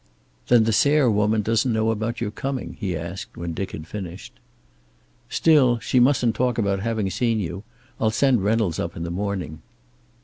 "Then 0.47 0.63
the 0.63 0.73
Sayre 0.73 1.11
woman 1.11 1.43
doesn't 1.43 1.71
know 1.71 1.91
about 1.91 2.21
your 2.21 2.31
coming?" 2.31 2.75
he 2.79 2.97
asked, 2.97 3.37
when 3.37 3.53
Dick 3.53 3.69
had 3.69 3.85
finished. 3.85 4.33
"Still, 5.29 5.77
she 5.77 5.99
mustn't 5.99 6.33
talk 6.33 6.57
about 6.57 6.79
having 6.79 7.11
seen 7.11 7.39
you. 7.39 7.61
I'll 7.99 8.09
send 8.09 8.43
Reynolds 8.43 8.79
up 8.79 8.97
in 8.97 9.03
the 9.03 9.11
morning." 9.11 9.61